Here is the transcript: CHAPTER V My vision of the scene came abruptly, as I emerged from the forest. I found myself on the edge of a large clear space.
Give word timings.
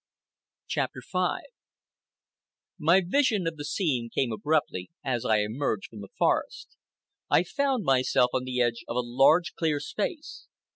CHAPTER 0.65 1.03
V 1.11 1.31
My 2.79 3.03
vision 3.05 3.45
of 3.45 3.55
the 3.55 3.63
scene 3.63 4.09
came 4.11 4.31
abruptly, 4.31 4.89
as 5.05 5.25
I 5.25 5.41
emerged 5.41 5.91
from 5.91 6.01
the 6.01 6.09
forest. 6.17 6.75
I 7.29 7.43
found 7.43 7.83
myself 7.83 8.31
on 8.33 8.45
the 8.45 8.61
edge 8.61 8.83
of 8.87 8.95
a 8.95 9.01
large 9.05 9.53
clear 9.53 9.79
space. 9.79 10.47